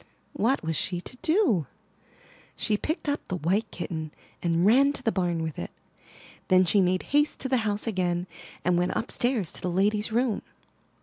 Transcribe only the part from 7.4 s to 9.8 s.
to the house again, and went upstairs to the